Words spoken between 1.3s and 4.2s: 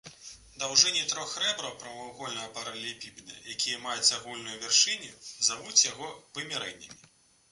рэбраў прамавугольнага паралелепіпеда, якія маюць